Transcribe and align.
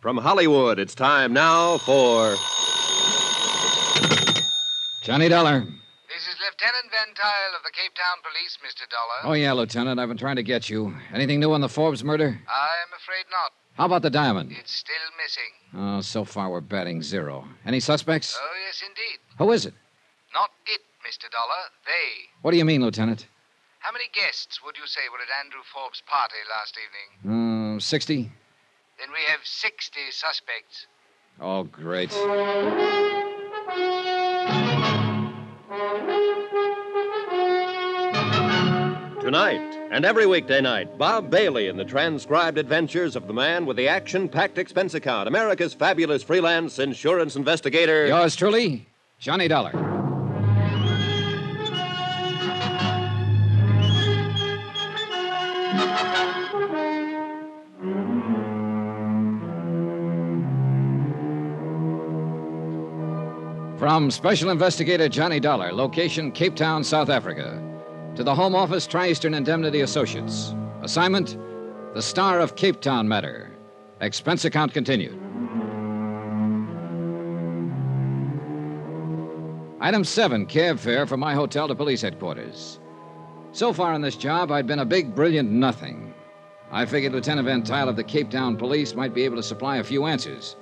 From 0.00 0.18
Hollywood, 0.18 0.78
it's 0.78 0.94
time 0.94 1.32
now 1.32 1.78
for. 1.78 2.34
Johnny 5.02 5.28
Dollar. 5.28 5.60
This 5.60 6.22
is 6.28 6.36
Lieutenant 6.40 6.90
Van 6.90 7.14
Tile 7.14 7.54
of 7.56 7.62
the 7.64 7.70
Cape 7.72 7.92
Town 7.94 8.18
Police, 8.22 8.58
Mr. 8.62 8.88
Dollar. 8.90 9.30
Oh, 9.30 9.34
yeah, 9.34 9.52
Lieutenant. 9.52 9.98
I've 9.98 10.08
been 10.08 10.16
trying 10.16 10.36
to 10.36 10.42
get 10.42 10.68
you. 10.68 10.94
Anything 11.12 11.40
new 11.40 11.52
on 11.52 11.60
the 11.60 11.68
Forbes 11.68 12.04
murder? 12.04 12.26
I'm 12.28 12.92
afraid 12.96 13.24
not. 13.30 13.52
How 13.74 13.86
about 13.86 14.02
the 14.02 14.10
diamond? 14.10 14.52
It's 14.58 14.72
still 14.72 14.94
missing. 15.22 15.52
Oh, 15.76 16.00
so 16.00 16.24
far 16.24 16.50
we're 16.50 16.60
batting 16.60 17.02
zero. 17.02 17.46
Any 17.64 17.80
suspects? 17.80 18.38
Oh, 18.40 18.54
yes, 18.66 18.82
indeed. 18.86 19.18
Who 19.38 19.52
is 19.52 19.66
it? 19.66 19.74
Not 20.34 20.50
it, 20.66 20.80
Mr. 21.06 21.30
Dollar. 21.30 21.62
They. 21.84 22.28
What 22.42 22.50
do 22.52 22.56
you 22.58 22.64
mean, 22.64 22.82
Lieutenant? 22.82 23.26
How 23.80 23.92
many 23.92 24.06
guests 24.12 24.60
would 24.64 24.76
you 24.76 24.86
say 24.86 25.00
were 25.10 25.18
at 25.18 25.44
Andrew 25.44 25.60
Forbes' 25.72 26.02
party 26.06 26.34
last 26.50 26.76
evening? 27.24 27.76
Uh, 27.76 27.80
60? 27.80 28.30
Then 28.98 29.08
we 29.12 29.20
have 29.30 29.40
60 29.44 30.00
suspects. 30.10 30.86
Oh, 31.38 31.64
great. 31.64 32.10
Tonight 39.20 39.76
and 39.90 40.04
every 40.06 40.24
weekday 40.24 40.60
night, 40.62 40.96
Bob 40.96 41.30
Bailey 41.30 41.68
in 41.68 41.76
the 41.76 41.84
transcribed 41.84 42.56
adventures 42.56 43.16
of 43.16 43.26
the 43.26 43.34
man 43.34 43.66
with 43.66 43.76
the 43.76 43.88
action 43.88 44.28
packed 44.28 44.56
expense 44.56 44.94
account, 44.94 45.28
America's 45.28 45.74
fabulous 45.74 46.22
freelance 46.22 46.78
insurance 46.78 47.36
investigator. 47.36 48.06
Yours 48.06 48.34
truly, 48.34 48.86
Johnny 49.18 49.48
Dollar. 49.48 49.72
From 63.86 64.10
Special 64.10 64.50
Investigator 64.50 65.08
Johnny 65.08 65.38
Dollar, 65.38 65.72
location 65.72 66.32
Cape 66.32 66.56
Town, 66.56 66.82
South 66.82 67.08
Africa, 67.08 67.62
to 68.16 68.24
the 68.24 68.34
Home 68.34 68.56
Office 68.56 68.84
Tri 68.84 69.10
Eastern 69.10 69.32
Indemnity 69.32 69.82
Associates. 69.82 70.56
Assignment 70.82 71.38
The 71.94 72.02
Star 72.02 72.40
of 72.40 72.56
Cape 72.56 72.80
Town 72.80 73.06
Matter. 73.06 73.48
Expense 74.00 74.44
account 74.44 74.72
continued. 74.72 75.14
Item 79.80 80.02
7 80.02 80.46
cab 80.46 80.80
fare 80.80 81.06
from 81.06 81.20
my 81.20 81.34
hotel 81.34 81.68
to 81.68 81.74
police 81.76 82.02
headquarters. 82.02 82.80
So 83.52 83.72
far 83.72 83.94
in 83.94 84.00
this 84.00 84.16
job, 84.16 84.50
I'd 84.50 84.66
been 84.66 84.80
a 84.80 84.84
big, 84.84 85.14
brilliant 85.14 85.52
nothing. 85.52 86.12
I 86.72 86.86
figured 86.86 87.12
Lieutenant 87.12 87.46
Van 87.46 87.62
Tile 87.62 87.88
of 87.88 87.94
the 87.94 88.02
Cape 88.02 88.30
Town 88.30 88.56
Police 88.56 88.96
might 88.96 89.14
be 89.14 89.22
able 89.22 89.36
to 89.36 89.44
supply 89.44 89.76
a 89.76 89.84
few 89.84 90.06
answers. 90.06 90.56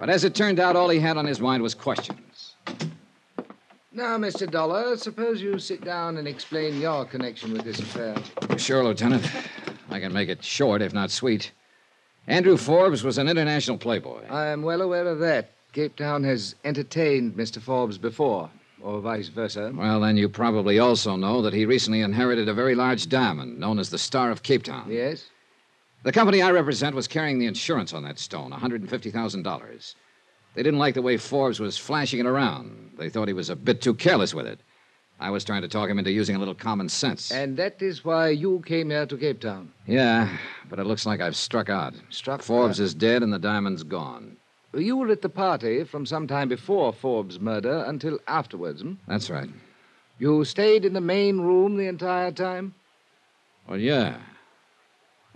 But 0.00 0.10
as 0.10 0.24
it 0.24 0.34
turned 0.34 0.58
out, 0.58 0.74
all 0.74 0.88
he 0.88 0.98
had 0.98 1.16
on 1.16 1.24
his 1.24 1.40
mind 1.40 1.62
was 1.62 1.72
questions. 1.72 2.33
Now, 3.96 4.18
Mr. 4.18 4.50
Dollar, 4.50 4.96
suppose 4.96 5.40
you 5.40 5.56
sit 5.60 5.84
down 5.84 6.16
and 6.16 6.26
explain 6.26 6.80
your 6.80 7.04
connection 7.04 7.52
with 7.52 7.62
this 7.62 7.78
affair. 7.78 8.16
Sure, 8.56 8.82
Lieutenant. 8.82 9.24
I 9.88 10.00
can 10.00 10.12
make 10.12 10.28
it 10.28 10.42
short, 10.42 10.82
if 10.82 10.92
not 10.92 11.12
sweet. 11.12 11.52
Andrew 12.26 12.56
Forbes 12.56 13.04
was 13.04 13.18
an 13.18 13.28
international 13.28 13.78
playboy. 13.78 14.26
I 14.28 14.46
am 14.46 14.62
well 14.62 14.82
aware 14.82 15.06
of 15.06 15.20
that. 15.20 15.52
Cape 15.72 15.94
Town 15.94 16.24
has 16.24 16.56
entertained 16.64 17.34
Mr. 17.34 17.62
Forbes 17.62 17.96
before, 17.96 18.50
or 18.82 19.00
vice 19.00 19.28
versa. 19.28 19.72
Well, 19.72 20.00
then 20.00 20.16
you 20.16 20.28
probably 20.28 20.80
also 20.80 21.14
know 21.14 21.40
that 21.42 21.54
he 21.54 21.64
recently 21.64 22.00
inherited 22.00 22.48
a 22.48 22.54
very 22.54 22.74
large 22.74 23.08
diamond 23.08 23.60
known 23.60 23.78
as 23.78 23.90
the 23.90 23.98
Star 23.98 24.32
of 24.32 24.42
Cape 24.42 24.64
Town. 24.64 24.86
Yes? 24.90 25.26
The 26.02 26.10
company 26.10 26.42
I 26.42 26.50
represent 26.50 26.96
was 26.96 27.06
carrying 27.06 27.38
the 27.38 27.46
insurance 27.46 27.92
on 27.92 28.02
that 28.02 28.18
stone, 28.18 28.50
$150,000. 28.50 29.94
They 30.54 30.62
didn't 30.62 30.78
like 30.78 30.94
the 30.94 31.02
way 31.02 31.16
Forbes 31.16 31.60
was 31.60 31.76
flashing 31.76 32.20
it 32.20 32.26
around. 32.26 32.92
They 32.98 33.08
thought 33.08 33.28
he 33.28 33.34
was 33.34 33.50
a 33.50 33.56
bit 33.56 33.82
too 33.82 33.94
careless 33.94 34.34
with 34.34 34.46
it. 34.46 34.60
I 35.20 35.30
was 35.30 35.44
trying 35.44 35.62
to 35.62 35.68
talk 35.68 35.88
him 35.88 35.98
into 35.98 36.10
using 36.10 36.36
a 36.36 36.38
little 36.38 36.54
common 36.54 36.88
sense. 36.88 37.30
And 37.30 37.56
that 37.56 37.80
is 37.80 38.04
why 38.04 38.28
you 38.30 38.62
came 38.66 38.90
here 38.90 39.06
to 39.06 39.16
Cape 39.16 39.40
Town. 39.40 39.72
Yeah, 39.86 40.36
but 40.68 40.78
it 40.78 40.84
looks 40.84 41.06
like 41.06 41.20
I've 41.20 41.36
struck 41.36 41.68
out. 41.68 41.94
Struck 42.10 42.42
Forbes 42.42 42.80
out. 42.80 42.84
is 42.84 42.94
dead 42.94 43.22
and 43.22 43.32
the 43.32 43.38
diamond's 43.38 43.84
gone. 43.84 44.36
You 44.74 44.96
were 44.96 45.10
at 45.10 45.22
the 45.22 45.28
party 45.28 45.84
from 45.84 46.04
some 46.04 46.26
time 46.26 46.48
before 46.48 46.92
Forbes' 46.92 47.38
murder 47.38 47.84
until 47.86 48.18
afterwards, 48.26 48.82
hmm? 48.82 48.94
That's 49.06 49.30
right. 49.30 49.48
You 50.18 50.44
stayed 50.44 50.84
in 50.84 50.94
the 50.94 51.00
main 51.00 51.40
room 51.40 51.76
the 51.76 51.86
entire 51.86 52.32
time? 52.32 52.74
Well, 53.68 53.78
yeah. 53.78 54.18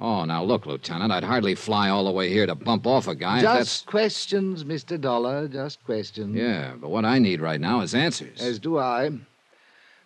Oh, 0.00 0.24
now 0.24 0.44
look, 0.44 0.64
Lieutenant, 0.64 1.10
I'd 1.10 1.24
hardly 1.24 1.56
fly 1.56 1.88
all 1.88 2.04
the 2.04 2.12
way 2.12 2.28
here 2.28 2.46
to 2.46 2.54
bump 2.54 2.86
off 2.86 3.08
a 3.08 3.16
guy. 3.16 3.40
just 3.40 3.86
questions, 3.86 4.62
Mr. 4.62 5.00
Dollar, 5.00 5.48
just 5.48 5.84
questions. 5.84 6.36
Yeah, 6.36 6.74
but 6.80 6.90
what 6.90 7.04
I 7.04 7.18
need 7.18 7.40
right 7.40 7.60
now 7.60 7.80
is 7.80 7.94
answers. 7.94 8.40
As 8.40 8.60
do 8.60 8.78
I. 8.78 9.10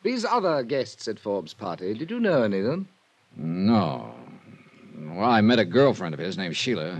These 0.02 0.24
other 0.24 0.62
guests 0.62 1.08
at 1.08 1.18
Forbes' 1.18 1.52
party, 1.52 1.92
did 1.94 2.10
you 2.10 2.20
know 2.20 2.42
any 2.42 2.60
of 2.60 2.64
them? 2.64 2.88
No. 3.36 4.14
Well, 4.96 5.28
I 5.28 5.42
met 5.42 5.58
a 5.58 5.64
girlfriend 5.64 6.14
of 6.14 6.20
his 6.20 6.38
named 6.38 6.56
Sheila, 6.56 6.90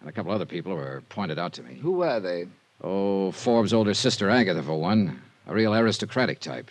and 0.00 0.08
a 0.08 0.12
couple 0.12 0.30
other 0.30 0.46
people 0.46 0.74
were 0.74 1.02
pointed 1.08 1.40
out 1.40 1.52
to 1.54 1.62
me. 1.62 1.74
Who 1.74 1.92
were 1.92 2.20
they? 2.20 2.46
Oh, 2.82 3.32
Forbes' 3.32 3.72
older 3.74 3.94
sister, 3.94 4.30
Agatha, 4.30 4.62
for 4.62 4.78
one. 4.78 5.20
A 5.48 5.54
real 5.54 5.74
aristocratic 5.74 6.38
type. 6.38 6.70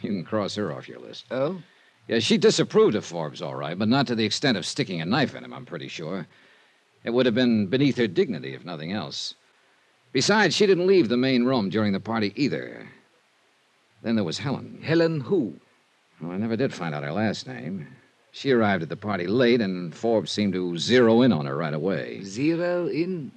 You 0.00 0.08
can 0.08 0.24
cross 0.24 0.54
her 0.54 0.72
off 0.72 0.88
your 0.88 1.00
list. 1.00 1.26
Oh? 1.30 1.62
Yeah, 2.12 2.18
she 2.18 2.36
disapproved 2.36 2.94
of 2.94 3.06
Forbes, 3.06 3.40
all 3.40 3.54
right, 3.54 3.78
but 3.78 3.88
not 3.88 4.06
to 4.08 4.14
the 4.14 4.26
extent 4.26 4.58
of 4.58 4.66
sticking 4.66 5.00
a 5.00 5.06
knife 5.06 5.34
in 5.34 5.44
him, 5.44 5.54
I'm 5.54 5.64
pretty 5.64 5.88
sure. 5.88 6.26
It 7.04 7.10
would 7.10 7.24
have 7.24 7.34
been 7.34 7.68
beneath 7.68 7.96
her 7.96 8.06
dignity, 8.06 8.52
if 8.52 8.66
nothing 8.66 8.92
else. 8.92 9.32
Besides, 10.12 10.54
she 10.54 10.66
didn't 10.66 10.86
leave 10.86 11.08
the 11.08 11.16
main 11.16 11.44
room 11.44 11.70
during 11.70 11.94
the 11.94 12.00
party 12.00 12.34
either. 12.36 12.86
Then 14.02 14.14
there 14.14 14.24
was 14.24 14.36
Helen. 14.36 14.82
Helen 14.82 15.20
who? 15.20 15.54
Well, 16.20 16.32
I 16.32 16.36
never 16.36 16.54
did 16.54 16.74
find 16.74 16.94
out 16.94 17.02
her 17.02 17.12
last 17.12 17.46
name. 17.46 17.88
She 18.30 18.50
arrived 18.50 18.82
at 18.82 18.90
the 18.90 18.96
party 18.96 19.26
late, 19.26 19.62
and 19.62 19.94
Forbes 19.94 20.30
seemed 20.30 20.52
to 20.52 20.76
zero 20.76 21.22
in 21.22 21.32
on 21.32 21.46
her 21.46 21.56
right 21.56 21.72
away. 21.72 22.22
Zero 22.24 22.88
in? 22.88 23.32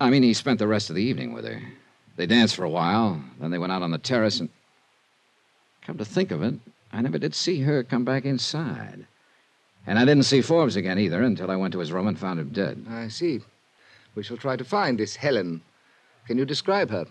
I 0.00 0.10
mean, 0.10 0.24
he 0.24 0.34
spent 0.34 0.58
the 0.58 0.66
rest 0.66 0.90
of 0.90 0.96
the 0.96 1.04
evening 1.04 1.32
with 1.32 1.44
her. 1.44 1.62
They 2.16 2.26
danced 2.26 2.56
for 2.56 2.64
a 2.64 2.70
while, 2.70 3.22
then 3.38 3.52
they 3.52 3.58
went 3.58 3.70
out 3.70 3.82
on 3.82 3.92
the 3.92 3.98
terrace 3.98 4.40
and. 4.40 4.48
Come 5.82 5.96
to 5.98 6.04
think 6.04 6.32
of 6.32 6.42
it, 6.42 6.54
I 6.92 7.02
never 7.02 7.18
did 7.18 7.34
see 7.34 7.60
her 7.62 7.82
come 7.84 8.04
back 8.04 8.24
inside. 8.24 9.06
And 9.86 9.98
I 9.98 10.04
didn't 10.04 10.24
see 10.24 10.40
Forbes 10.42 10.76
again 10.76 10.98
either 10.98 11.22
until 11.22 11.50
I 11.50 11.56
went 11.56 11.72
to 11.72 11.78
his 11.78 11.92
room 11.92 12.06
and 12.06 12.18
found 12.18 12.38
him 12.40 12.50
dead. 12.50 12.84
I 12.90 13.08
see. 13.08 13.40
We 14.14 14.22
shall 14.22 14.36
try 14.36 14.56
to 14.56 14.64
find 14.64 14.98
this 14.98 15.16
Helen. 15.16 15.62
Can 16.26 16.36
you 16.38 16.44
describe 16.44 16.90
her? 16.90 17.06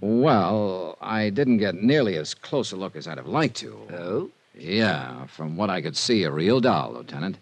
Well, 0.00 0.96
I 1.00 1.30
didn't 1.30 1.58
get 1.58 1.74
nearly 1.74 2.16
as 2.16 2.34
close 2.34 2.70
a 2.72 2.76
look 2.76 2.94
as 2.96 3.08
I'd 3.08 3.18
have 3.18 3.26
liked 3.26 3.56
to. 3.56 3.76
Oh? 3.92 4.30
Yeah, 4.56 5.26
from 5.26 5.56
what 5.56 5.70
I 5.70 5.80
could 5.82 5.96
see, 5.96 6.22
a 6.22 6.30
real 6.30 6.60
doll, 6.60 6.92
Lieutenant. 6.92 7.38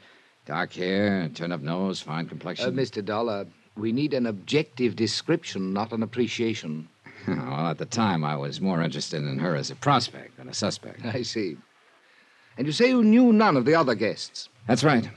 Dark 0.46 0.72
hair, 0.72 1.28
turned 1.34 1.52
up 1.52 1.60
nose, 1.60 2.00
fine 2.00 2.26
Uh, 2.26 2.28
complexion. 2.28 2.74
Mr. 2.74 3.04
Dollar, 3.04 3.46
we 3.76 3.92
need 3.92 4.14
an 4.14 4.26
objective 4.26 4.96
description, 4.96 5.72
not 5.72 5.92
an 5.92 6.02
appreciation. 6.02 6.88
well, 7.28 7.66
at 7.68 7.78
the 7.78 7.86
time, 7.86 8.24
I 8.24 8.36
was 8.36 8.60
more 8.60 8.82
interested 8.82 9.22
in 9.22 9.38
her 9.38 9.54
as 9.56 9.70
a 9.70 9.74
prospect 9.76 10.36
than 10.36 10.48
a 10.48 10.54
suspect. 10.54 11.04
I 11.04 11.22
see. 11.22 11.56
And 12.56 12.66
you 12.66 12.72
say 12.72 12.88
you 12.88 13.02
knew 13.02 13.32
none 13.32 13.56
of 13.56 13.64
the 13.64 13.74
other 13.74 13.94
guests. 13.94 14.48
That's 14.66 14.84
right. 14.84 15.08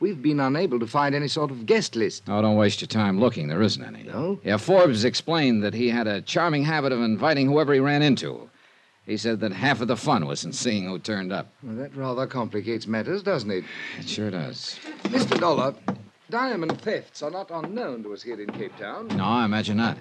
We've 0.00 0.20
been 0.20 0.40
unable 0.40 0.80
to 0.80 0.86
find 0.86 1.14
any 1.14 1.28
sort 1.28 1.50
of 1.50 1.66
guest 1.66 1.94
list. 1.94 2.22
Oh, 2.26 2.40
don't 2.40 2.56
waste 2.56 2.80
your 2.80 2.88
time 2.88 3.20
looking. 3.20 3.48
There 3.48 3.62
isn't 3.62 3.84
any. 3.84 4.02
No? 4.04 4.40
Yeah, 4.42 4.56
Forbes 4.56 5.04
explained 5.04 5.62
that 5.62 5.74
he 5.74 5.90
had 5.90 6.06
a 6.06 6.22
charming 6.22 6.64
habit 6.64 6.90
of 6.92 7.00
inviting 7.00 7.46
whoever 7.46 7.74
he 7.74 7.80
ran 7.80 8.00
into. 8.02 8.48
He 9.06 9.16
said 9.16 9.40
that 9.40 9.52
half 9.52 9.80
of 9.80 9.88
the 9.88 9.96
fun 9.96 10.26
was 10.26 10.44
in 10.44 10.52
seeing 10.52 10.86
who 10.86 10.98
turned 10.98 11.32
up. 11.32 11.48
Well, 11.62 11.76
that 11.76 11.94
rather 11.94 12.26
complicates 12.26 12.86
matters, 12.86 13.22
doesn't 13.22 13.50
it? 13.50 13.64
It 13.98 14.08
sure 14.08 14.30
does. 14.30 14.78
Mr. 15.04 15.38
Dollar, 15.38 15.74
diamond 16.30 16.80
thefts 16.80 17.22
are 17.22 17.30
not 17.30 17.50
unknown 17.50 18.02
to 18.04 18.12
us 18.14 18.22
here 18.22 18.40
in 18.40 18.50
Cape 18.52 18.76
Town. 18.78 19.08
No, 19.08 19.24
I 19.24 19.44
imagine 19.44 19.76
not. 19.76 19.98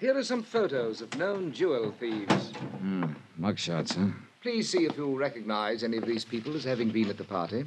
Here 0.00 0.16
are 0.16 0.24
some 0.24 0.42
photos 0.42 1.00
of 1.00 1.16
known 1.16 1.52
jewel 1.52 1.94
thieves. 2.00 2.50
Hmm. 2.80 3.12
Mugshots, 3.40 3.94
huh? 3.94 4.12
Please 4.42 4.68
see 4.68 4.86
if 4.86 4.96
you 4.96 5.16
recognize 5.16 5.84
any 5.84 5.98
of 5.98 6.04
these 6.04 6.24
people 6.24 6.56
as 6.56 6.64
having 6.64 6.90
been 6.90 7.08
at 7.08 7.16
the 7.16 7.22
party. 7.22 7.64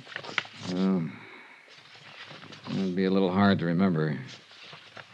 Oh, 0.74 1.10
well, 2.68 2.80
it'd 2.80 2.95
be 2.98 3.06
a 3.06 3.10
little 3.10 3.31
hard 3.31 3.60
to 3.60 3.66
remember. 3.66 4.19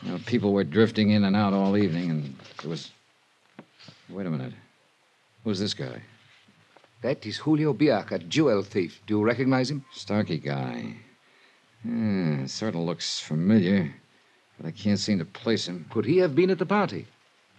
You 0.02 0.12
know, 0.12 0.20
people 0.26 0.54
were 0.54 0.64
drifting 0.64 1.12
in 1.12 1.24
and 1.24 1.36
out 1.36 1.54
all 1.54 1.78
evening, 1.78 2.10
and 2.10 2.36
it 2.64 2.66
was. 2.66 2.90
Wait 4.10 4.26
a 4.26 4.30
minute. 4.32 4.54
Who's 5.44 5.60
this 5.60 5.76
guy? 5.76 6.02
That 7.04 7.24
is 7.28 7.38
Julio 7.38 7.74
Biak, 7.74 8.12
a 8.12 8.18
jewel 8.18 8.64
thief. 8.64 9.00
Do 9.06 9.20
you 9.20 9.24
recognize 9.24 9.70
him? 9.70 9.86
Starkey 9.94 10.40
guy. 10.40 10.96
Yeah, 11.86 12.48
sort 12.48 12.74
of 12.74 12.82
looks 12.82 13.20
familiar, 13.20 13.94
but 14.58 14.68
I 14.68 14.72
can't 14.72 15.00
seem 15.00 15.20
to 15.20 15.26
place 15.26 15.68
him. 15.68 15.86
Could 15.92 16.06
he 16.06 16.18
have 16.18 16.36
been 16.36 16.50
at 16.50 16.58
the 16.58 16.66
party? 16.66 17.06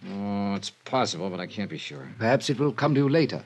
Oh, 0.09 0.55
it's 0.55 0.71
possible, 0.71 1.29
but 1.29 1.39
I 1.39 1.47
can't 1.47 1.69
be 1.69 1.77
sure. 1.77 2.09
Perhaps 2.19 2.49
it 2.49 2.59
will 2.59 2.73
come 2.73 2.93
to 2.95 3.01
you 3.01 3.09
later. 3.09 3.45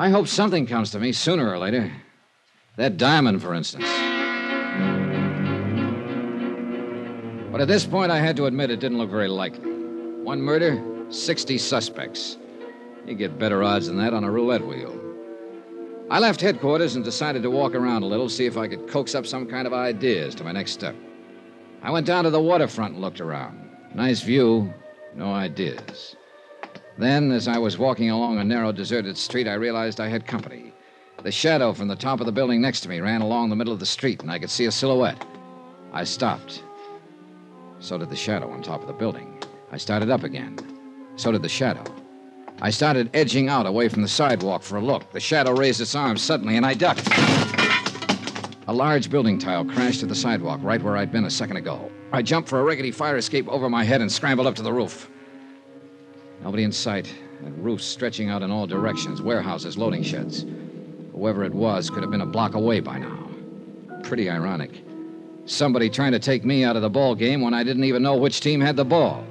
I 0.00 0.10
hope 0.10 0.28
something 0.28 0.64
comes 0.64 0.92
to 0.92 1.00
me 1.00 1.10
sooner 1.10 1.50
or 1.50 1.58
later. 1.58 1.92
That 2.76 2.98
diamond, 2.98 3.42
for 3.42 3.52
instance. 3.52 3.88
But 7.50 7.60
at 7.60 7.66
this 7.66 7.84
point, 7.84 8.12
I 8.12 8.20
had 8.20 8.36
to 8.36 8.46
admit 8.46 8.70
it 8.70 8.78
didn't 8.78 8.98
look 8.98 9.10
very 9.10 9.26
likely. 9.26 9.72
One 10.22 10.40
murder, 10.40 10.80
60 11.08 11.58
suspects. 11.58 12.38
You 13.08 13.16
get 13.16 13.40
better 13.40 13.64
odds 13.64 13.88
than 13.88 13.96
that 13.96 14.14
on 14.14 14.22
a 14.22 14.30
roulette 14.30 14.64
wheel. 14.64 14.96
I 16.08 16.20
left 16.20 16.40
headquarters 16.40 16.94
and 16.94 17.04
decided 17.04 17.42
to 17.42 17.50
walk 17.50 17.74
around 17.74 18.04
a 18.04 18.06
little, 18.06 18.28
see 18.28 18.46
if 18.46 18.56
I 18.56 18.68
could 18.68 18.86
coax 18.86 19.16
up 19.16 19.26
some 19.26 19.46
kind 19.46 19.66
of 19.66 19.72
ideas 19.72 20.36
to 20.36 20.44
my 20.44 20.52
next 20.52 20.70
step. 20.70 20.94
I 21.82 21.90
went 21.90 22.06
down 22.06 22.22
to 22.22 22.30
the 22.30 22.40
waterfront 22.40 22.94
and 22.94 23.02
looked 23.02 23.20
around. 23.20 23.68
Nice 23.96 24.20
view, 24.20 24.72
no 25.16 25.32
ideas. 25.32 26.14
Then, 26.98 27.30
as 27.30 27.46
I 27.46 27.58
was 27.58 27.78
walking 27.78 28.10
along 28.10 28.38
a 28.38 28.44
narrow, 28.44 28.72
deserted 28.72 29.16
street, 29.16 29.46
I 29.46 29.54
realized 29.54 30.00
I 30.00 30.08
had 30.08 30.26
company. 30.26 30.72
The 31.22 31.30
shadow 31.30 31.72
from 31.72 31.86
the 31.86 31.94
top 31.94 32.18
of 32.18 32.26
the 32.26 32.32
building 32.32 32.60
next 32.60 32.80
to 32.80 32.88
me 32.88 32.98
ran 32.98 33.20
along 33.20 33.50
the 33.50 33.56
middle 33.56 33.72
of 33.72 33.78
the 33.78 33.86
street, 33.86 34.20
and 34.22 34.32
I 34.32 34.40
could 34.40 34.50
see 34.50 34.64
a 34.64 34.72
silhouette. 34.72 35.24
I 35.92 36.02
stopped. 36.02 36.64
So 37.78 37.98
did 37.98 38.10
the 38.10 38.16
shadow 38.16 38.50
on 38.50 38.62
top 38.62 38.80
of 38.80 38.88
the 38.88 38.92
building. 38.92 39.40
I 39.70 39.76
started 39.76 40.10
up 40.10 40.24
again. 40.24 40.58
So 41.14 41.30
did 41.30 41.42
the 41.42 41.48
shadow. 41.48 41.84
I 42.60 42.70
started 42.70 43.10
edging 43.14 43.48
out 43.48 43.66
away 43.66 43.88
from 43.88 44.02
the 44.02 44.08
sidewalk 44.08 44.64
for 44.64 44.78
a 44.78 44.82
look. 44.82 45.12
The 45.12 45.20
shadow 45.20 45.52
raised 45.52 45.80
its 45.80 45.94
arms 45.94 46.20
suddenly, 46.20 46.56
and 46.56 46.66
I 46.66 46.74
ducked. 46.74 47.08
A 48.66 48.72
large 48.72 49.08
building 49.08 49.38
tile 49.38 49.64
crashed 49.64 50.00
to 50.00 50.06
the 50.06 50.16
sidewalk 50.16 50.58
right 50.64 50.82
where 50.82 50.96
I'd 50.96 51.12
been 51.12 51.26
a 51.26 51.30
second 51.30 51.58
ago. 51.58 51.92
I 52.12 52.22
jumped 52.22 52.48
for 52.48 52.58
a 52.58 52.64
rickety 52.64 52.90
fire 52.90 53.16
escape 53.16 53.46
over 53.46 53.70
my 53.70 53.84
head 53.84 54.00
and 54.00 54.10
scrambled 54.10 54.48
up 54.48 54.56
to 54.56 54.62
the 54.62 54.72
roof. 54.72 55.08
Nobody 56.42 56.62
in 56.62 56.72
sight, 56.72 57.12
and 57.44 57.64
roofs 57.64 57.84
stretching 57.84 58.30
out 58.30 58.42
in 58.42 58.50
all 58.50 58.66
directions, 58.66 59.20
warehouses, 59.20 59.76
loading 59.76 60.02
sheds. 60.02 60.44
Whoever 61.12 61.44
it 61.44 61.52
was 61.52 61.90
could 61.90 62.02
have 62.02 62.10
been 62.10 62.20
a 62.20 62.26
block 62.26 62.54
away 62.54 62.80
by 62.80 62.98
now. 62.98 63.28
Pretty 64.02 64.30
ironic. 64.30 64.82
Somebody 65.46 65.90
trying 65.90 66.12
to 66.12 66.18
take 66.18 66.44
me 66.44 66.62
out 66.62 66.76
of 66.76 66.82
the 66.82 66.90
ball 66.90 67.14
game 67.14 67.40
when 67.40 67.54
I 67.54 67.64
didn't 67.64 67.84
even 67.84 68.02
know 68.02 68.16
which 68.16 68.40
team 68.40 68.60
had 68.60 68.76
the 68.76 68.84
ball. 68.84 69.24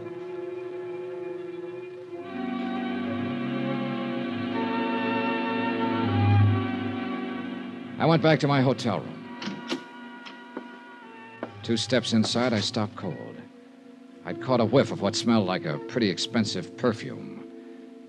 I 8.00 8.06
went 8.06 8.22
back 8.22 8.40
to 8.42 8.48
my 8.48 8.62
hotel 8.62 9.00
room. 9.00 9.40
Two 11.64 11.78
steps 11.78 12.14
inside, 12.14 12.54
I 12.54 12.62
stopped 12.62 12.96
cold. 12.96 13.27
I'd 14.28 14.42
caught 14.42 14.60
a 14.60 14.66
whiff 14.66 14.92
of 14.92 15.02
what 15.02 15.16
smelled 15.16 15.48
like 15.48 15.64
a 15.64 15.78
pretty 15.78 16.10
expensive 16.10 16.76
perfume. 16.76 17.48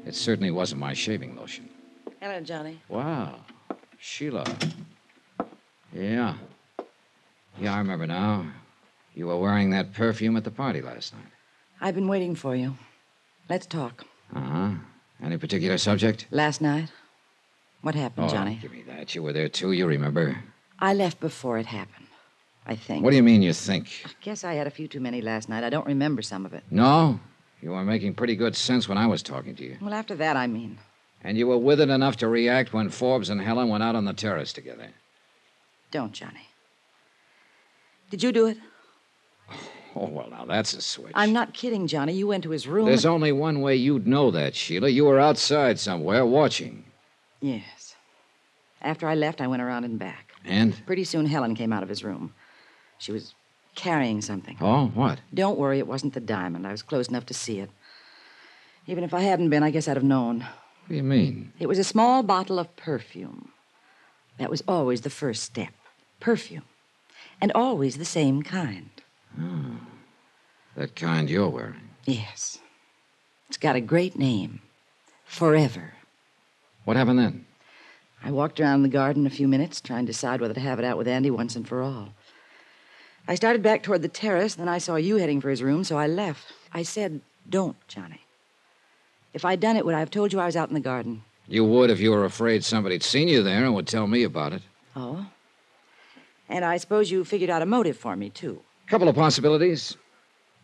It 0.05 0.17
certainly 0.17 0.51
wasn't 0.51 0.81
my 0.81 0.93
shaving 0.93 1.37
lotion. 1.37 1.69
Hello, 2.21 2.41
Johnny. 2.41 2.81
Wow. 2.89 3.37
Sheila. 4.01 4.45
Yeah. 5.95 6.35
Yeah, 7.61 7.73
I 7.73 7.79
remember 7.79 8.09
now. 8.09 8.51
You 9.15 9.29
were 9.29 9.37
wearing 9.37 9.71
that 9.71 9.93
perfume 9.93 10.37
at 10.37 10.43
the 10.43 10.51
party 10.51 10.83
last 10.83 11.15
night. 11.15 11.31
I've 11.81 11.95
been 11.95 12.09
waiting 12.09 12.35
for 12.35 12.57
you. 12.57 12.77
Let's 13.49 13.67
talk. 13.67 14.05
Uh 14.35 14.41
huh. 14.41 14.71
Any 15.23 15.39
particular 15.39 15.79
subject? 15.79 16.27
Last 16.33 16.61
night? 16.61 16.91
What 17.83 17.95
happened, 17.95 18.27
oh, 18.27 18.31
Johnny? 18.35 18.59
Give 18.61 18.73
me 18.73 18.83
that. 18.89 19.15
You 19.15 19.23
were 19.23 19.33
there 19.33 19.49
too, 19.49 19.71
you 19.71 19.87
remember. 19.87 20.43
I 20.81 20.95
left 20.95 21.21
before 21.21 21.59
it 21.59 21.67
happened. 21.67 22.08
I 22.69 22.77
think. 22.77 23.03
What 23.03 23.11
do 23.11 23.17
you 23.17 23.23
mean 23.23 23.41
you 23.41 23.55
think? 23.55 24.03
I 24.05 24.11
guess 24.21 24.45
I 24.45 24.53
had 24.53 24.67
a 24.67 24.71
few 24.71 24.87
too 24.87 25.01
many 25.01 25.23
last 25.23 25.49
night. 25.49 25.65
I 25.65 25.71
don't 25.71 25.87
remember 25.87 26.21
some 26.21 26.45
of 26.45 26.53
it. 26.53 26.63
No? 26.71 27.19
You 27.63 27.71
were 27.71 27.83
making 27.83 28.15
pretty 28.15 28.37
good 28.37 28.55
sense 28.55 28.89
when 28.89 28.99
I 28.99 29.07
was 29.07 29.23
talking 29.23 29.57
to 29.57 29.65
you. 29.65 29.79
Well, 29.81 29.95
after 29.95 30.15
that, 30.17 30.37
I 30.37 30.47
mean. 30.47 30.79
And 31.25 31.37
you 31.37 31.49
were 31.49 31.59
with 31.59 31.81
it 31.81 31.89
enough 31.89 32.17
to 32.19 32.29
react 32.29 32.73
when 32.73 32.91
Forbes 32.91 33.31
and 33.31 33.41
Helen 33.41 33.69
went 33.69 33.83
out 33.83 33.97
on 33.97 34.05
the 34.05 34.13
terrace 34.13 34.53
together. 34.53 34.89
Don't, 35.91 36.13
Johnny. 36.13 36.47
Did 38.11 38.23
you 38.23 38.33
do 38.33 38.47
it? 38.47 38.59
Oh, 39.97 40.07
well, 40.09 40.29
now 40.31 40.45
that's 40.45 40.75
a 40.75 40.83
switch. 40.83 41.13
I'm 41.15 41.33
not 41.33 41.55
kidding, 41.55 41.87
Johnny. 41.87 42.13
You 42.13 42.27
went 42.29 42.45
to 42.45 42.51
his 42.51 42.69
room. 42.69 42.87
There's 42.87 43.07
only 43.07 43.33
one 43.33 43.63
way 43.63 43.75
you'd 43.75 44.07
know 44.07 44.31
that, 44.31 44.55
Sheila. 44.55 44.91
You 44.91 45.07
were 45.07 45.19
outside 45.19 45.81
somewhere 45.81 46.25
watching. 46.25 46.85
Yes. 47.41 47.97
After 48.83 49.09
I 49.09 49.15
left, 49.15 49.41
I 49.41 49.47
went 49.47 49.63
around 49.63 49.85
and 49.85 49.99
back. 49.99 50.33
And? 50.45 50.81
Pretty 50.87 51.05
soon, 51.05 51.27
Helen 51.27 51.55
came 51.55 51.73
out 51.73 51.83
of 51.83 51.89
his 51.89 52.05
room. 52.05 52.35
She 52.99 53.13
was 53.13 53.35
carrying 53.75 54.21
something. 54.21 54.57
Oh, 54.61 54.87
what? 54.89 55.21
Don't 55.33 55.59
worry, 55.59 55.79
it 55.79 55.87
wasn't 55.87 56.15
the 56.15 56.21
diamond. 56.21 56.67
I 56.67 56.73
was 56.73 56.83
close 56.83 57.09
enough 57.09 57.27
to 57.27 57.35
see 57.35 57.61
it. 57.61 57.71
Even 58.87 59.05
if 59.05 59.15
I 59.15 59.21
hadn't 59.21 59.51
been, 59.51 59.63
I 59.63 59.71
guess 59.71 59.89
I'd 59.89 59.97
have 59.97 60.05
known. 60.05 60.41
What 60.41 60.89
do 60.89 60.95
you 60.95 61.03
mean? 61.03 61.53
It 61.59 61.67
was 61.67 61.79
a 61.79 61.85
small 61.85 62.23
bottle 62.23 62.59
of 62.59 62.75
perfume. 62.77 63.51
That 64.39 64.51
was 64.51 64.63
always 64.67 65.03
the 65.03 65.11
first 65.11 65.43
step 65.43 65.73
perfume. 66.21 66.65
And 67.41 67.53
always 67.55 67.99
the 67.99 68.05
same 68.05 68.43
kind. 68.43 68.91
Oh. 69.41 69.77
That 70.77 70.97
kind 70.97 71.29
you're 71.29 71.49
wearing. 71.49 71.91
Yes. 72.05 72.59
It's 73.49 73.59
got 73.59 73.77
a 73.77 73.81
great 73.81 74.17
name 74.17 74.61
Forever. 75.29 75.93
What 76.85 76.97
happened 76.97 77.19
then? 77.19 77.45
I 78.25 78.31
walked 78.33 78.59
around 78.59 78.83
the 78.83 78.89
garden 78.89 79.27
a 79.27 79.31
few 79.31 79.47
minutes, 79.47 79.81
trying 79.81 80.07
to 80.07 80.13
decide 80.13 80.41
whether 80.41 80.55
to 80.55 80.61
have 80.61 80.79
it 80.79 80.85
out 80.85 80.97
with 80.97 81.07
Andy 81.07 81.31
once 81.31 81.55
and 81.55 81.69
for 81.69 81.83
all. 81.83 82.15
I 83.29 83.35
started 83.35 83.63
back 83.63 83.83
toward 83.83 84.01
the 84.01 84.09
terrace, 84.09 84.55
then 84.55 84.69
I 84.69 84.79
saw 84.79 84.97
you 84.97 85.17
heading 85.17 85.43
for 85.43 85.51
his 85.51 85.63
room, 85.63 85.85
so 85.85 85.99
I 85.99 86.07
left. 86.07 86.51
I 86.73 86.83
said, 86.83 87.21
Don't, 87.49 87.77
Johnny. 87.87 88.23
If 89.35 89.45
I'd 89.45 89.61
done 89.61 89.77
it, 89.77 89.85
would 89.85 89.95
I 89.95 90.01
have 90.01 90.11
told 90.11 90.33
you 90.33 90.41
I 90.41 90.47
was 90.47 90.57
out 90.57 90.69
in 90.69 90.75
the 90.75 90.81
garden? 90.81 91.23
You 91.47 91.63
would 91.67 91.91
if 91.91 92.01
you 92.01 92.11
were 92.11 92.25
afraid 92.25 92.65
somebody'd 92.65 93.03
seen 93.03 93.29
you 93.29 93.43
there 93.43 93.65
and 93.65 93.75
would 93.75 93.87
tell 93.87 94.07
me 94.07 94.23
about 94.23 94.55
it. 94.55 94.63
Oh? 94.97 95.27
And 96.49 96.65
I 96.65 96.79
suppose 96.79 97.11
you 97.11 97.23
figured 97.23 97.51
out 97.51 97.61
a 97.61 97.67
motive 97.67 97.99
for 97.99 98.17
me, 98.17 98.31
too. 98.31 98.63
A 98.87 98.91
couple 98.91 99.09
of 99.09 99.15
possibilities. 99.15 99.95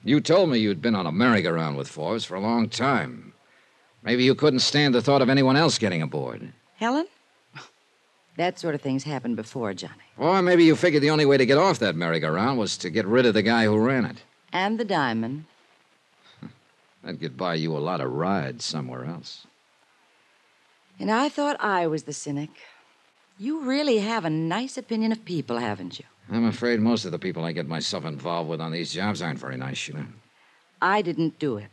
You 0.02 0.22
told 0.22 0.49
me 0.49 0.58
you'd 0.58 0.81
been 0.81 0.94
on 0.94 1.06
a 1.06 1.12
merry-go-round 1.12 1.76
with 1.76 1.88
Forbes 1.88 2.25
for 2.25 2.34
a 2.34 2.40
long 2.40 2.70
time. 2.70 3.34
Maybe 4.02 4.25
you 4.25 4.34
couldn't 4.34 4.60
stand 4.60 4.94
the 4.94 5.02
thought 5.02 5.22
of 5.22 5.28
anyone 5.28 5.56
else 5.56 5.76
getting 5.76 6.00
aboard. 6.00 6.52
Helen? 6.76 7.06
That 8.36 8.58
sort 8.58 8.75
of 8.75 8.81
thing's 8.81 9.04
happened 9.04 9.36
before, 9.36 9.75
Johnny. 9.75 9.94
Or 10.19 10.42
maybe 10.42 10.64
you 10.64 10.75
figured 10.75 11.02
the 11.02 11.10
only 11.10 11.25
way 11.25 11.36
to 11.36 11.46
get 11.46 11.58
off 11.58 11.78
that 11.78 11.94
merry-go-round 11.94 12.58
was 12.58 12.76
to 12.78 12.90
get 12.90 13.06
rid 13.06 13.26
of 13.26 13.34
the 13.34 13.42
guy 13.42 13.64
who 13.64 13.78
ran 13.78 14.04
it. 14.04 14.25
And 14.52 14.78
the 14.78 14.84
diamond. 14.84 15.44
That'd 17.02 17.20
get 17.20 17.36
buy 17.36 17.54
you 17.54 17.76
a 17.76 17.78
lot 17.78 18.00
of 18.00 18.12
rides 18.12 18.64
somewhere 18.64 19.04
else. 19.04 19.46
And 20.98 21.10
I 21.10 21.28
thought 21.28 21.56
I 21.60 21.86
was 21.86 22.04
the 22.04 22.12
cynic. 22.12 22.50
You 23.38 23.60
really 23.60 23.98
have 23.98 24.25
a 24.25 24.31
nice 24.31 24.78
opinion 24.78 25.12
of 25.12 25.25
people, 25.25 25.58
haven't 25.58 25.98
you? 25.98 26.04
I'm 26.31 26.46
afraid 26.46 26.81
most 26.81 27.04
of 27.04 27.12
the 27.12 27.19
people 27.19 27.44
I 27.44 27.52
get 27.52 27.69
myself 27.69 28.04
involved 28.04 28.48
with 28.48 28.60
on 28.60 28.72
these 28.72 28.92
jobs 28.92 29.20
aren't 29.20 29.38
very 29.38 29.56
nice, 29.56 29.76
Sheila. 29.76 30.06
I 30.81 31.02
didn't 31.02 31.38
do 31.38 31.58
it. 31.58 31.66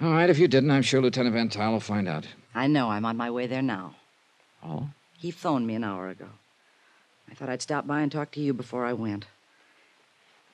All 0.00 0.12
right, 0.12 0.30
if 0.30 0.38
you 0.38 0.46
didn't, 0.46 0.70
I'm 0.70 0.82
sure 0.82 1.00
Lieutenant 1.00 1.34
Van 1.34 1.48
Tile 1.48 1.72
will 1.72 1.80
find 1.80 2.06
out. 2.06 2.26
I 2.54 2.66
know. 2.66 2.90
I'm 2.90 3.04
on 3.04 3.16
my 3.16 3.30
way 3.30 3.46
there 3.46 3.62
now. 3.62 3.94
Oh? 4.62 4.88
He 5.18 5.30
phoned 5.30 5.66
me 5.66 5.74
an 5.74 5.84
hour 5.84 6.08
ago. 6.08 6.28
I 7.30 7.34
thought 7.34 7.48
I'd 7.48 7.62
stop 7.62 7.86
by 7.86 8.00
and 8.00 8.12
talk 8.12 8.30
to 8.32 8.40
you 8.40 8.52
before 8.52 8.84
I 8.84 8.92
went. 8.92 9.26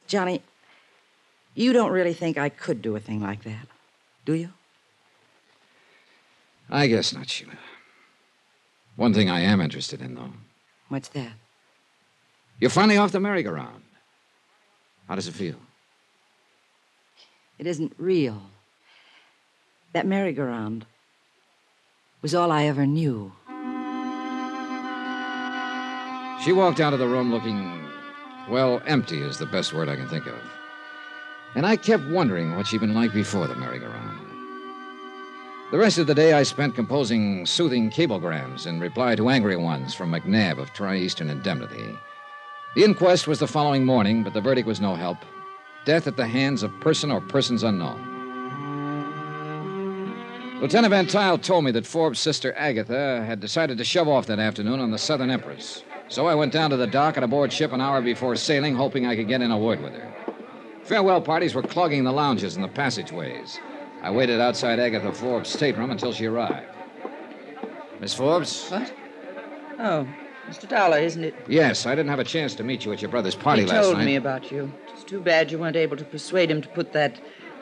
Johnny, 0.06 0.42
you 1.54 1.72
don't 1.72 1.92
really 1.92 2.14
think 2.14 2.38
I 2.38 2.48
could 2.48 2.80
do 2.80 2.96
a 2.96 3.00
thing 3.00 3.20
like 3.20 3.44
that, 3.44 3.66
do 4.24 4.34
you? 4.34 4.50
I 6.70 6.86
guess 6.86 7.12
not, 7.12 7.28
Sheila. 7.28 7.52
One 8.96 9.12
thing 9.12 9.28
I 9.28 9.40
am 9.40 9.60
interested 9.60 10.00
in, 10.00 10.14
though. 10.14 10.32
What's 10.88 11.08
that? 11.08 11.32
You're 12.60 12.70
finally 12.70 12.96
off 12.96 13.12
the 13.12 13.20
merry-go-round. 13.20 13.82
How 15.08 15.14
does 15.14 15.28
it 15.28 15.34
feel? 15.34 15.56
It 17.58 17.66
isn't 17.66 17.92
real. 17.98 18.42
That 19.92 20.06
merry-go-round 20.06 20.86
was 22.22 22.34
all 22.34 22.50
I 22.50 22.64
ever 22.64 22.86
knew. 22.86 23.32
She 26.44 26.50
walked 26.50 26.80
out 26.80 26.92
of 26.92 26.98
the 26.98 27.06
room 27.06 27.30
looking, 27.30 27.88
well, 28.48 28.82
empty 28.84 29.22
is 29.22 29.38
the 29.38 29.46
best 29.46 29.72
word 29.72 29.88
I 29.88 29.94
can 29.94 30.08
think 30.08 30.26
of. 30.26 30.40
And 31.54 31.64
I 31.64 31.76
kept 31.76 32.02
wondering 32.06 32.56
what 32.56 32.66
she'd 32.66 32.80
been 32.80 32.94
like 32.94 33.12
before 33.14 33.46
the 33.46 33.54
merry-go-round. 33.54 34.26
The 35.70 35.78
rest 35.78 35.98
of 35.98 36.08
the 36.08 36.16
day 36.16 36.32
I 36.32 36.42
spent 36.42 36.74
composing 36.74 37.46
soothing 37.46 37.90
cablegrams 37.90 38.66
in 38.66 38.80
reply 38.80 39.14
to 39.14 39.28
angry 39.28 39.56
ones 39.56 39.94
from 39.94 40.10
McNabb 40.10 40.58
of 40.58 40.72
Tri 40.72 40.96
Eastern 40.96 41.30
Indemnity. 41.30 41.96
The 42.74 42.82
inquest 42.82 43.28
was 43.28 43.38
the 43.38 43.46
following 43.46 43.84
morning, 43.84 44.24
but 44.24 44.32
the 44.32 44.40
verdict 44.40 44.66
was 44.66 44.80
no 44.80 44.96
help. 44.96 45.18
Death 45.84 46.08
at 46.08 46.16
the 46.16 46.26
hands 46.26 46.64
of 46.64 46.80
person 46.80 47.12
or 47.12 47.20
persons 47.20 47.62
unknown. 47.62 48.08
Lieutenant 50.60 50.90
Van 50.90 51.06
Tile 51.06 51.38
told 51.38 51.64
me 51.64 51.70
that 51.70 51.86
Forbes' 51.86 52.18
sister 52.18 52.52
Agatha 52.54 53.22
had 53.24 53.38
decided 53.38 53.78
to 53.78 53.84
shove 53.84 54.08
off 54.08 54.26
that 54.26 54.40
afternoon 54.40 54.80
on 54.80 54.90
the 54.90 54.98
Southern 54.98 55.30
Empress. 55.30 55.84
So 56.12 56.26
I 56.26 56.34
went 56.34 56.52
down 56.52 56.68
to 56.68 56.76
the 56.76 56.86
dock 56.86 57.16
and 57.16 57.24
aboard 57.24 57.50
ship 57.50 57.72
an 57.72 57.80
hour 57.80 58.02
before 58.02 58.36
sailing, 58.36 58.74
hoping 58.74 59.06
I 59.06 59.16
could 59.16 59.28
get 59.28 59.40
in 59.40 59.50
a 59.50 59.56
word 59.56 59.80
with 59.80 59.94
her. 59.94 60.12
Farewell 60.82 61.22
parties 61.22 61.54
were 61.54 61.62
clogging 61.62 62.04
the 62.04 62.12
lounges 62.12 62.54
and 62.54 62.62
the 62.62 62.68
passageways. 62.68 63.58
I 64.02 64.10
waited 64.10 64.38
outside 64.38 64.78
Agatha 64.78 65.10
Forbes' 65.10 65.48
stateroom 65.48 65.90
until 65.90 66.12
she 66.12 66.26
arrived. 66.26 66.66
Miss 67.98 68.12
Forbes? 68.12 68.68
What? 68.68 68.92
Oh, 69.78 70.06
Mr. 70.50 70.68
Dollar, 70.68 70.98
isn't 70.98 71.24
it? 71.24 71.34
Yes, 71.48 71.86
I 71.86 71.94
didn't 71.94 72.10
have 72.10 72.18
a 72.18 72.24
chance 72.24 72.54
to 72.56 72.62
meet 72.62 72.84
you 72.84 72.92
at 72.92 73.00
your 73.00 73.10
brother's 73.10 73.34
party 73.34 73.62
he 73.62 73.68
last 73.68 73.76
night. 73.76 73.86
He 73.86 73.92
told 73.94 74.04
me 74.04 74.16
about 74.16 74.52
you. 74.52 74.70
It's 74.92 75.04
too 75.04 75.22
bad 75.22 75.50
you 75.50 75.58
weren't 75.58 75.76
able 75.76 75.96
to 75.96 76.04
persuade 76.04 76.50
him 76.50 76.60
to 76.60 76.68
put 76.68 76.92
that 76.92 77.18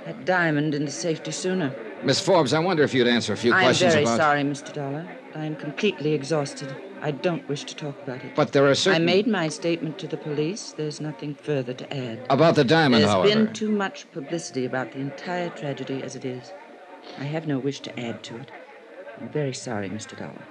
that 0.06 0.24
diamond 0.24 0.74
into 0.74 0.90
safety 0.90 1.30
sooner. 1.30 1.72
Miss 2.02 2.18
Forbes, 2.18 2.52
I 2.52 2.58
wonder 2.58 2.82
if 2.82 2.94
you'd 2.94 3.06
answer 3.06 3.32
a 3.32 3.36
few 3.36 3.52
questions. 3.52 3.94
I 3.94 3.98
am 3.98 4.04
very 4.06 4.16
sorry, 4.16 4.42
Mr. 4.42 4.72
Dollar. 4.72 5.08
I 5.36 5.44
am 5.44 5.54
completely 5.54 6.14
exhausted. 6.14 6.74
I 7.02 7.10
don't 7.12 7.48
wish 7.48 7.64
to 7.64 7.74
talk 7.74 8.00
about 8.02 8.22
it. 8.24 8.34
But 8.34 8.52
there 8.52 8.66
are 8.66 8.74
certain. 8.74 9.02
I 9.02 9.04
made 9.04 9.26
my 9.26 9.48
statement 9.48 9.98
to 10.00 10.06
the 10.06 10.16
police. 10.16 10.72
There's 10.72 11.00
nothing 11.00 11.34
further 11.34 11.72
to 11.72 11.96
add. 11.96 12.20
About 12.28 12.56
the 12.56 12.64
diamond, 12.64 13.02
There's 13.02 13.12
however. 13.12 13.28
There's 13.28 13.46
been 13.46 13.54
too 13.54 13.70
much 13.70 14.10
publicity 14.12 14.64
about 14.66 14.92
the 14.92 14.98
entire 14.98 15.48
tragedy 15.50 16.02
as 16.02 16.14
it 16.14 16.24
is. 16.24 16.52
I 17.18 17.24
have 17.24 17.46
no 17.46 17.58
wish 17.58 17.80
to 17.80 18.00
add 18.00 18.22
to 18.24 18.36
it. 18.36 18.50
I'm 19.20 19.28
very 19.30 19.54
sorry, 19.54 19.88
Mr. 19.88 20.18
Dollar. 20.18 20.44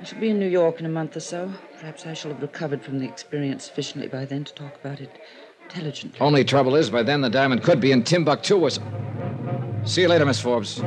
I 0.00 0.04
shall 0.04 0.20
be 0.20 0.30
in 0.30 0.38
New 0.38 0.48
York 0.48 0.80
in 0.80 0.86
a 0.86 0.88
month 0.88 1.16
or 1.16 1.20
so. 1.20 1.52
Perhaps 1.78 2.06
I 2.06 2.14
shall 2.14 2.32
have 2.32 2.42
recovered 2.42 2.82
from 2.82 2.98
the 2.98 3.06
experience 3.06 3.64
sufficiently 3.64 4.08
by 4.08 4.24
then 4.24 4.44
to 4.44 4.54
talk 4.54 4.74
about 4.76 5.00
it 5.00 5.18
intelligently. 5.64 6.18
Only 6.20 6.44
trouble 6.44 6.74
is, 6.74 6.90
by 6.90 7.02
then 7.02 7.20
the 7.20 7.30
diamond 7.30 7.62
could 7.62 7.80
be 7.80 7.92
in 7.92 8.02
Timbuktu 8.02 8.56
or. 8.58 8.70
See 9.84 10.02
you 10.02 10.08
later, 10.08 10.24
Miss 10.24 10.40
Forbes. 10.40 10.82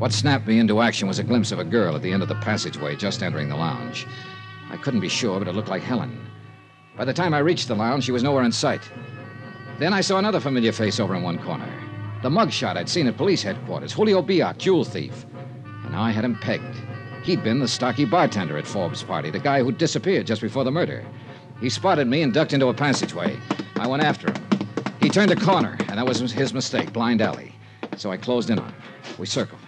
What 0.00 0.14
snapped 0.14 0.46
me 0.46 0.58
into 0.58 0.80
action 0.80 1.08
was 1.08 1.18
a 1.18 1.22
glimpse 1.22 1.52
of 1.52 1.58
a 1.58 1.64
girl 1.64 1.94
at 1.94 2.00
the 2.00 2.10
end 2.10 2.22
of 2.22 2.28
the 2.30 2.34
passageway 2.36 2.96
just 2.96 3.22
entering 3.22 3.50
the 3.50 3.56
lounge. 3.56 4.06
I 4.70 4.78
couldn't 4.78 5.00
be 5.00 5.10
sure, 5.10 5.38
but 5.38 5.46
it 5.46 5.54
looked 5.54 5.68
like 5.68 5.82
Helen. 5.82 6.26
By 6.96 7.04
the 7.04 7.12
time 7.12 7.34
I 7.34 7.40
reached 7.40 7.68
the 7.68 7.74
lounge, 7.74 8.04
she 8.04 8.10
was 8.10 8.22
nowhere 8.22 8.44
in 8.44 8.50
sight. 8.50 8.80
Then 9.78 9.92
I 9.92 10.00
saw 10.00 10.16
another 10.16 10.40
familiar 10.40 10.72
face 10.72 11.00
over 11.00 11.14
in 11.14 11.22
one 11.22 11.36
corner. 11.36 11.70
The 12.22 12.30
mugshot 12.30 12.78
I'd 12.78 12.88
seen 12.88 13.08
at 13.08 13.18
police 13.18 13.42
headquarters, 13.42 13.92
Julio 13.92 14.22
Biak, 14.22 14.56
jewel 14.56 14.84
thief. 14.84 15.26
And 15.84 15.92
now 15.92 16.00
I 16.00 16.12
had 16.12 16.24
him 16.24 16.36
pegged. 16.36 16.76
He'd 17.22 17.44
been 17.44 17.58
the 17.58 17.68
stocky 17.68 18.06
bartender 18.06 18.56
at 18.56 18.66
Forbes' 18.66 19.02
party, 19.02 19.30
the 19.30 19.38
guy 19.38 19.62
who 19.62 19.70
disappeared 19.70 20.26
just 20.26 20.40
before 20.40 20.64
the 20.64 20.70
murder. 20.70 21.04
He 21.60 21.68
spotted 21.68 22.06
me 22.06 22.22
and 22.22 22.32
ducked 22.32 22.54
into 22.54 22.68
a 22.68 22.74
passageway. 22.74 23.36
I 23.76 23.86
went 23.86 24.02
after 24.02 24.32
him. 24.32 24.48
He 24.98 25.10
turned 25.10 25.30
a 25.30 25.36
corner, 25.36 25.76
and 25.88 25.98
that 25.98 26.06
was 26.06 26.20
his 26.20 26.54
mistake, 26.54 26.90
blind 26.90 27.20
alley. 27.20 27.54
So 27.98 28.10
I 28.10 28.16
closed 28.16 28.48
in 28.48 28.58
on 28.58 28.64
him. 28.64 28.82
We 29.18 29.26
circled. 29.26 29.60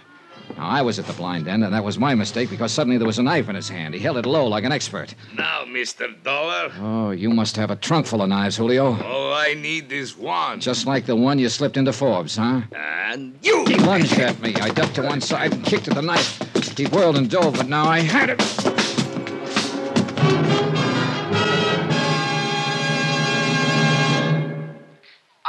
Now, 0.63 0.69
I 0.69 0.81
was 0.81 0.97
at 0.97 1.05
the 1.07 1.11
blind 1.13 1.49
end, 1.49 1.65
and 1.65 1.73
that 1.73 1.83
was 1.83 1.99
my 1.99 2.15
mistake 2.15 2.49
because 2.49 2.71
suddenly 2.71 2.97
there 2.97 3.05
was 3.05 3.19
a 3.19 3.21
knife 3.23 3.49
in 3.49 3.55
his 3.55 3.67
hand. 3.67 3.93
He 3.93 3.99
held 3.99 4.15
it 4.15 4.25
low 4.25 4.47
like 4.47 4.63
an 4.63 4.71
expert. 4.71 5.13
Now, 5.37 5.65
Mr. 5.65 6.15
Dollar, 6.23 6.71
Oh, 6.79 7.11
you 7.11 7.31
must 7.31 7.57
have 7.57 7.69
a 7.69 7.75
trunk 7.75 8.05
full 8.05 8.21
of 8.21 8.29
knives, 8.29 8.55
Julio. 8.55 8.93
all 9.03 9.33
I 9.33 9.55
need 9.55 9.91
is 9.91 10.15
one. 10.15 10.61
Just 10.61 10.87
like 10.87 11.05
the 11.05 11.17
one 11.17 11.37
you 11.37 11.49
slipped 11.49 11.75
into 11.75 11.91
Forbes, 11.91 12.37
huh? 12.37 12.61
And 12.71 13.37
you! 13.41 13.65
He 13.65 13.75
lunged 13.75 14.17
at 14.19 14.39
me. 14.39 14.55
I 14.55 14.69
ducked 14.69 14.95
to 14.95 15.01
one 15.01 15.19
side 15.19 15.51
and 15.53 15.65
kicked 15.65 15.89
at 15.89 15.95
the 15.95 16.01
knife. 16.01 16.39
He 16.77 16.85
whirled 16.85 17.17
and 17.17 17.29
dove, 17.29 17.55
but 17.55 17.67
now 17.67 17.83
I 17.85 17.99
had 17.99 18.29
it. 18.29 18.39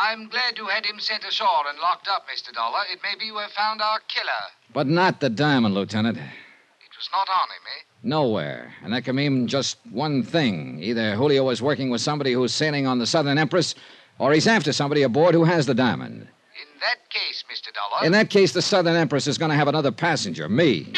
I'm 0.05 0.29
glad 0.29 0.59
you 0.59 0.67
had 0.67 0.85
him 0.85 1.01
sent 1.01 1.25
ashore 1.25 1.65
and 1.67 1.79
locked 1.79 2.09
up, 2.09 2.27
Mr. 2.29 2.53
Dollar. 2.53 2.81
It 2.93 2.99
may 3.03 3.19
be 3.19 3.25
you 3.25 3.39
have 3.39 3.53
found 3.53 3.81
our 3.81 4.01
killer. 4.07 4.31
But 4.75 4.87
not 4.87 5.21
the 5.21 5.31
diamond, 5.31 5.75
Lieutenant. 5.75 6.19
It 6.19 6.95
was 6.95 7.09
not 7.11 7.27
on 7.27 7.49
him, 7.49 7.63
eh? 7.79 7.83
Nowhere. 8.03 8.75
And 8.83 8.93
that 8.93 9.05
can 9.05 9.17
mean 9.17 9.47
just 9.47 9.79
one 9.91 10.23
thing. 10.23 10.79
Either 10.83 11.15
Julio 11.15 11.49
is 11.49 11.63
working 11.63 11.89
with 11.89 12.03
somebody 12.03 12.35
who's 12.35 12.53
sailing 12.53 12.87
on 12.87 12.99
the 12.99 13.07
Southern 13.07 13.39
Empress, 13.39 13.75
or 14.19 14.35
he's 14.35 14.47
after 14.47 14.75
somebody 14.75 15.05
aboard 15.05 15.35
who 15.35 15.45
has 15.45 15.65
the 15.65 15.75
diamond. 15.75 16.21
In 16.21 16.81
that 16.81 17.09
case, 17.09 17.43
Mr. 17.51 17.73
Dollar. 17.73 18.05
In 18.05 18.13
that 18.13 18.29
case, 18.29 18.53
the 18.53 18.61
Southern 18.61 18.97
Empress 18.97 19.27
is 19.27 19.39
going 19.39 19.53
to 19.53 19.57
have 19.57 19.69
another 19.69 19.91
passenger, 19.91 20.51
me. 20.51 20.93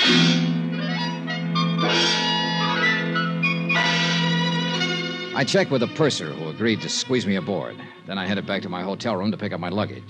I 5.37 5.45
checked 5.47 5.71
with 5.71 5.83
the 5.83 5.93
purser 5.95 6.33
who 6.33 6.49
agreed 6.49 6.81
to 6.81 6.89
squeeze 6.89 7.25
me 7.25 7.37
aboard. 7.37 7.77
Then 8.07 8.19
I 8.19 8.27
headed 8.27 8.47
back 8.47 8.63
to 8.63 8.69
my 8.69 8.83
hotel 8.83 9.17
room 9.17 9.33
to 9.33 9.37
pick 9.37 9.53
up 9.53 9.59
my 9.59 9.69
luggage. 9.69 10.05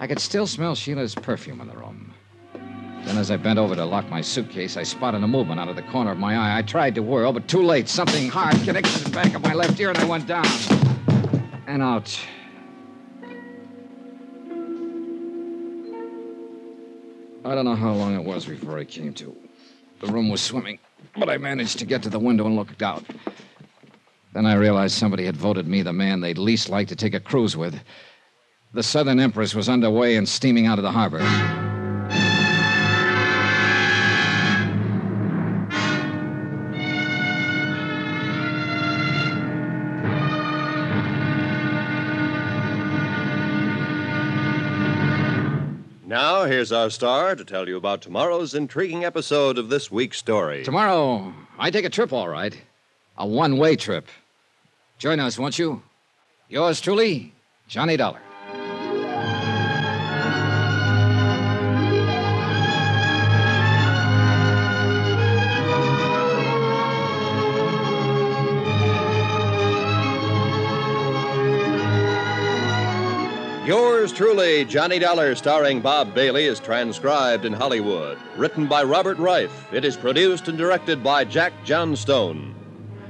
I 0.00 0.06
could 0.06 0.18
still 0.18 0.46
smell 0.46 0.74
Sheila's 0.74 1.14
perfume 1.14 1.60
in 1.60 1.68
the 1.68 1.76
room. 1.76 2.14
Then, 3.04 3.18
as 3.18 3.30
I 3.30 3.36
bent 3.36 3.58
over 3.58 3.76
to 3.76 3.84
lock 3.84 4.08
my 4.08 4.22
suitcase, 4.22 4.76
I 4.78 4.82
spotted 4.82 5.22
a 5.22 5.28
movement 5.28 5.60
out 5.60 5.68
of 5.68 5.76
the 5.76 5.82
corner 5.82 6.10
of 6.10 6.18
my 6.18 6.34
eye. 6.34 6.58
I 6.58 6.62
tried 6.62 6.94
to 6.94 7.02
whirl, 7.02 7.32
but 7.32 7.46
too 7.46 7.62
late. 7.62 7.88
Something 7.88 8.28
hard 8.28 8.54
connected 8.64 9.04
the 9.04 9.10
back 9.10 9.34
of 9.34 9.42
my 9.42 9.52
left 9.52 9.78
ear, 9.78 9.90
and 9.90 9.98
I 9.98 10.04
went 10.06 10.26
down. 10.26 10.46
And 11.66 11.82
out. 11.82 12.18
I 17.44 17.54
don't 17.54 17.64
know 17.64 17.76
how 17.76 17.92
long 17.92 18.16
it 18.16 18.24
was 18.24 18.46
before 18.46 18.78
I 18.78 18.84
came 18.84 19.12
to. 19.14 19.36
The 20.00 20.06
room 20.08 20.30
was 20.30 20.40
swimming, 20.40 20.78
but 21.16 21.28
I 21.28 21.36
managed 21.36 21.78
to 21.78 21.84
get 21.84 22.02
to 22.02 22.08
the 22.08 22.18
window 22.18 22.46
and 22.46 22.56
looked 22.56 22.82
out. 22.82 23.04
Then 24.36 24.44
I 24.44 24.52
realized 24.52 24.94
somebody 24.98 25.24
had 25.24 25.34
voted 25.34 25.66
me 25.66 25.80
the 25.80 25.94
man 25.94 26.20
they'd 26.20 26.36
least 26.36 26.68
like 26.68 26.88
to 26.88 26.94
take 26.94 27.14
a 27.14 27.20
cruise 27.20 27.56
with. 27.56 27.80
The 28.74 28.82
Southern 28.82 29.18
Empress 29.18 29.54
was 29.54 29.66
underway 29.66 30.16
and 30.16 30.28
steaming 30.28 30.66
out 30.66 30.78
of 30.78 30.82
the 30.82 30.92
harbor. 30.92 31.20
Now, 46.06 46.44
here's 46.44 46.72
our 46.72 46.90
star 46.90 47.34
to 47.34 47.42
tell 47.42 47.66
you 47.66 47.78
about 47.78 48.02
tomorrow's 48.02 48.54
intriguing 48.54 49.02
episode 49.02 49.56
of 49.56 49.70
this 49.70 49.90
week's 49.90 50.18
story. 50.18 50.62
Tomorrow, 50.62 51.32
I 51.58 51.70
take 51.70 51.86
a 51.86 51.88
trip, 51.88 52.12
all 52.12 52.28
right. 52.28 52.54
A 53.16 53.26
one 53.26 53.56
way 53.56 53.76
trip. 53.76 54.06
Join 54.98 55.20
us, 55.20 55.38
won't 55.38 55.58
you? 55.58 55.82
Yours 56.48 56.80
truly, 56.80 57.34
Johnny 57.68 57.98
Dollar. 57.98 58.20
Yours 73.66 74.12
truly, 74.12 74.64
Johnny 74.64 74.98
Dollar, 74.98 75.34
starring 75.34 75.82
Bob 75.82 76.14
Bailey, 76.14 76.46
is 76.46 76.58
transcribed 76.58 77.44
in 77.44 77.52
Hollywood. 77.52 78.16
Written 78.36 78.66
by 78.66 78.82
Robert 78.82 79.18
Ryf. 79.18 79.50
It 79.72 79.84
is 79.84 79.96
produced 79.96 80.48
and 80.48 80.56
directed 80.56 81.02
by 81.02 81.24
Jack 81.24 81.52
Johnstone. 81.64 82.55